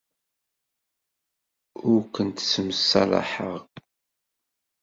[1.91, 3.61] Ur kent-ssemṣalaḥeɣ.